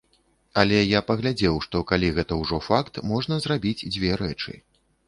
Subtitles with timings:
[0.61, 4.61] Але я паглядзеў, што калі гэта ўжо факт, можна зрабіць дзве рэчы.